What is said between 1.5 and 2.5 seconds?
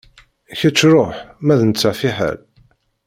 d netta fiḥel.